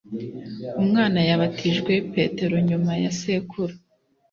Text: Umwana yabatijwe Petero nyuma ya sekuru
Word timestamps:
Umwana 0.81 1.19
yabatijwe 1.29 1.93
Petero 2.13 2.55
nyuma 2.67 2.91
ya 3.03 3.11
sekuru 3.19 3.73